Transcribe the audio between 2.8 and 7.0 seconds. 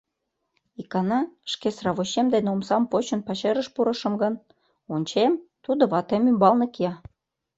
почын пачерыш пурышым гын, ончем, тудо ватем ӱмбалне кия.